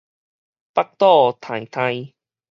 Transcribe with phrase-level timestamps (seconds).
[0.73, 2.11] 腹肚挺挺